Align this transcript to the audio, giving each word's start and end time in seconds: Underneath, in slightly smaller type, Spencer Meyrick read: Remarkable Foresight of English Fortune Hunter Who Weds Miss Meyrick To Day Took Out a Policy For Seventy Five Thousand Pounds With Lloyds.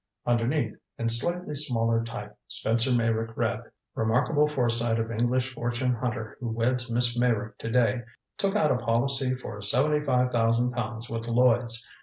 Underneath, 0.25 0.73
in 0.97 1.09
slightly 1.09 1.53
smaller 1.53 2.03
type, 2.03 2.35
Spencer 2.47 2.91
Meyrick 2.91 3.37
read: 3.37 3.61
Remarkable 3.93 4.47
Foresight 4.47 4.97
of 4.97 5.11
English 5.11 5.53
Fortune 5.53 5.93
Hunter 5.93 6.37
Who 6.39 6.49
Weds 6.49 6.91
Miss 6.91 7.15
Meyrick 7.15 7.55
To 7.59 7.69
Day 7.69 8.01
Took 8.39 8.55
Out 8.55 8.71
a 8.71 8.77
Policy 8.77 9.35
For 9.35 9.61
Seventy 9.61 10.03
Five 10.03 10.31
Thousand 10.31 10.71
Pounds 10.71 11.07
With 11.07 11.27
Lloyds. 11.27 11.87